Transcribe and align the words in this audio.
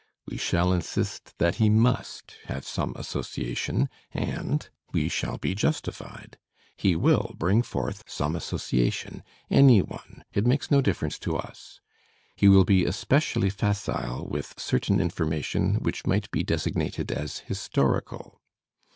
We 0.25 0.35
shall 0.35 0.73
insist 0.73 1.37
that 1.37 1.57
he 1.57 1.69
must 1.69 2.33
have 2.45 2.65
some 2.65 2.93
association 2.95 3.87
and 4.11 4.67
we 4.91 5.09
shall 5.09 5.37
be 5.37 5.53
justified. 5.53 6.39
He 6.75 6.95
will 6.95 7.35
bring 7.37 7.61
forth 7.61 8.03
some 8.07 8.35
association, 8.35 9.21
any 9.51 9.83
one, 9.83 10.23
it 10.33 10.47
makes 10.47 10.71
no 10.71 10.81
difference 10.81 11.19
to 11.19 11.35
us. 11.35 11.81
He 12.35 12.47
will 12.47 12.65
be 12.65 12.83
especially 12.83 13.51
facile 13.51 14.27
with 14.27 14.55
certain 14.59 14.99
information 14.99 15.75
which 15.75 16.07
might 16.07 16.31
be 16.31 16.41
designated 16.41 17.11
as 17.11 17.37
historical. 17.41 18.41